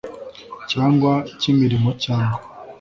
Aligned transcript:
Cyangwa 0.71 1.11
cy 1.39 1.45
imirimo 1.51 1.89
cyangwa 2.03 2.39